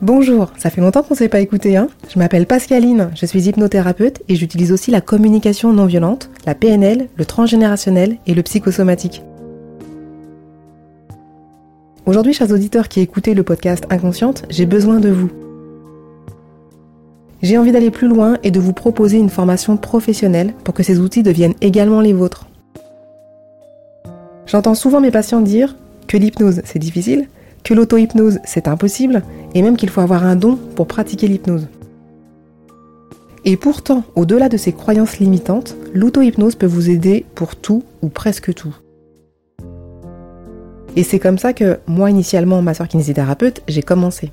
[0.00, 3.48] Bonjour, ça fait longtemps qu'on ne s'est pas écouté, hein Je m'appelle Pascaline, je suis
[3.48, 9.24] hypnothérapeute et j'utilise aussi la communication non violente, la PNL, le transgénérationnel et le psychosomatique.
[12.06, 15.30] Aujourd'hui, chers auditeurs qui écoutez le podcast Inconsciente, j'ai besoin de vous.
[17.42, 21.00] J'ai envie d'aller plus loin et de vous proposer une formation professionnelle pour que ces
[21.00, 22.46] outils deviennent également les vôtres.
[24.46, 25.74] J'entends souvent mes patients dire
[26.06, 27.26] que l'hypnose c'est difficile,
[27.68, 29.22] que l'auto-hypnose c'est impossible,
[29.54, 31.66] et même qu'il faut avoir un don pour pratiquer l'hypnose.
[33.44, 38.54] Et pourtant, au-delà de ces croyances limitantes, l'auto-hypnose peut vous aider pour tout ou presque
[38.54, 38.74] tout.
[40.96, 44.32] Et c'est comme ça que moi, initialement, ma soeur kinésithérapeute, j'ai commencé.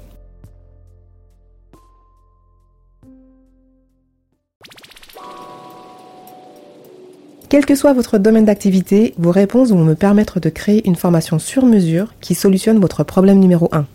[7.56, 11.40] Quel que soit votre domaine d'activité, vos réponses vont me permettre de créer une formation
[11.40, 13.86] sur mesure qui solutionne votre problème numéro 1.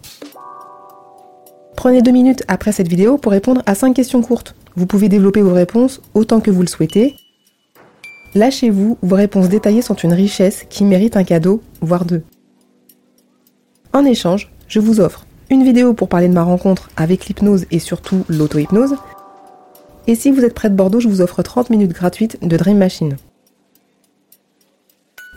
[1.76, 4.54] Prenez deux minutes après cette vidéo pour répondre à 5 questions courtes.
[4.76, 7.16] Vous pouvez développer vos réponses autant que vous le souhaitez.
[8.34, 12.22] Lâchez-vous, vos réponses détaillées sont une richesse qui mérite un cadeau, voire deux.
[13.92, 17.78] En échange, je vous offre une vidéo pour parler de ma rencontre avec l'hypnose et
[17.78, 18.94] surtout l'auto-hypnose.
[20.06, 22.78] Et si vous êtes près de Bordeaux, je vous offre 30 minutes gratuites de Dream
[22.78, 23.18] Machine.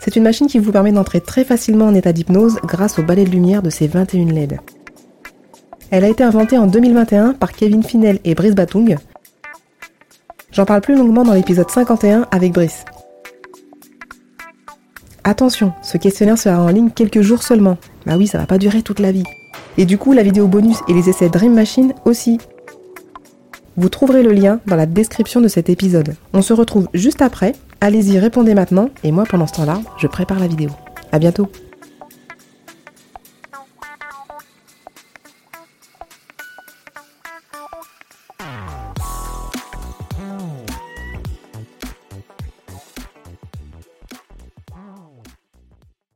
[0.04, 3.24] C'est une machine qui vous permet d'entrer très facilement en état d'hypnose grâce au balai
[3.24, 4.60] de lumière de ses 21 LED.
[5.90, 8.98] Elle a été inventée en 2021 par Kevin Finel et Brice Batung.
[10.52, 12.84] J'en parle plus longuement dans l'épisode 51 avec Brice.
[15.24, 17.78] Attention, ce questionnaire sera en ligne quelques jours seulement.
[18.04, 19.24] Bah oui, ça va pas durer toute la vie.
[19.78, 22.36] Et du coup, la vidéo bonus et les essais Dream Machine aussi.
[23.76, 26.14] Vous trouverez le lien dans la description de cet épisode.
[26.32, 27.54] On se retrouve juste après.
[27.80, 28.90] Allez-y, répondez maintenant.
[29.02, 30.70] Et moi, pendant ce temps-là, je prépare la vidéo.
[31.10, 31.48] À bientôt.